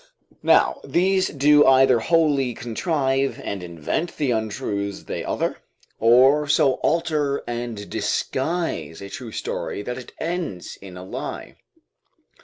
Now, 0.41 0.79
these 0.83 1.27
do 1.27 1.63
either 1.67 1.99
wholly 1.99 2.55
contrive 2.55 3.39
and 3.43 3.61
invent 3.61 4.17
the 4.17 4.31
untruths 4.31 5.03
they 5.03 5.23
utter, 5.23 5.59
or 5.99 6.47
so 6.47 6.73
alter 6.81 7.43
and 7.45 7.87
disguise 7.87 8.99
a 8.99 9.09
true 9.11 9.31
story 9.31 9.83
that 9.83 9.99
it 9.99 10.11
ends 10.19 10.75
in 10.81 10.97
a 10.97 11.03
lie. 11.03 11.55